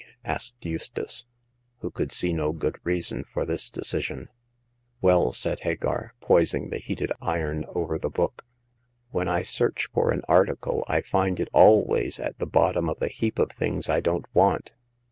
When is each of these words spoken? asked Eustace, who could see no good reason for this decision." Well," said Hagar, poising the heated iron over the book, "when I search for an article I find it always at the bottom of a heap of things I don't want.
asked 0.25 0.65
Eustace, 0.65 1.25
who 1.81 1.91
could 1.91 2.11
see 2.11 2.33
no 2.33 2.51
good 2.51 2.79
reason 2.83 3.23
for 3.23 3.45
this 3.45 3.69
decision." 3.69 4.29
Well," 4.99 5.31
said 5.31 5.59
Hagar, 5.59 6.15
poising 6.21 6.71
the 6.71 6.79
heated 6.79 7.11
iron 7.21 7.65
over 7.75 7.99
the 7.99 8.09
book, 8.09 8.43
"when 9.11 9.27
I 9.27 9.43
search 9.43 9.89
for 9.93 10.09
an 10.09 10.23
article 10.27 10.83
I 10.87 11.01
find 11.01 11.39
it 11.39 11.49
always 11.53 12.19
at 12.19 12.35
the 12.39 12.47
bottom 12.47 12.89
of 12.89 12.99
a 12.99 13.09
heap 13.09 13.37
of 13.37 13.51
things 13.51 13.89
I 13.89 13.99
don't 13.99 14.25
want. 14.33 14.71